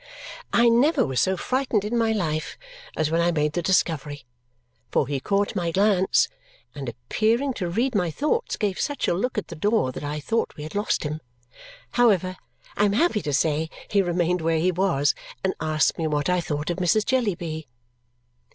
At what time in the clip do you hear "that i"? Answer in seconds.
9.91-10.19